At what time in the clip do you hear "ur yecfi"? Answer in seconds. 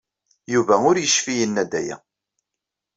0.89-1.33